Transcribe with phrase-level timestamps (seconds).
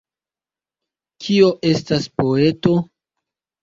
[1.27, 2.79] Kio estas poeto?